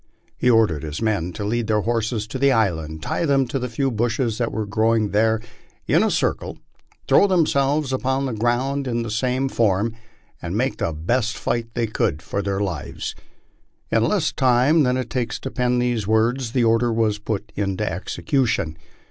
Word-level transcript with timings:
He 0.35 0.49
or 0.49 0.65
dered 0.67 0.81
his 0.81 0.99
men 0.99 1.31
to 1.33 1.43
lead 1.45 1.67
their 1.67 1.81
horses 1.81 2.25
to 2.25 2.39
the 2.39 2.51
island, 2.51 3.03
tie 3.03 3.23
them 3.23 3.45
to 3.45 3.59
the 3.59 3.69
few 3.69 3.91
bushes 3.91 4.39
that 4.39 4.51
were 4.51 4.65
growing 4.65 5.09
there 5.11 5.39
in 5.85 6.01
a 6.01 6.09
circle, 6.09 6.57
throw 7.07 7.27
themselves 7.27 7.93
upon 7.93 8.25
the 8.25 8.33
ground 8.33 8.87
in 8.87 9.03
the 9.03 9.11
same 9.11 9.47
form, 9.47 9.95
and 10.41 10.57
make 10.57 10.77
the 10.77 10.91
best 10.91 11.37
fight 11.37 11.75
they 11.75 11.85
could 11.85 12.23
for 12.23 12.41
their 12.41 12.59
lives. 12.61 13.13
In 13.91 14.03
less 14.03 14.31
time 14.33 14.81
than 14.81 14.97
it 14.97 15.11
takes 15.11 15.39
to 15.41 15.51
pen 15.51 15.77
these 15.77 16.07
words, 16.07 16.53
the 16.53 16.63
order 16.63 16.91
was 16.91 17.19
put 17.19 17.51
into 17.55 17.87
execution. 17.87 18.77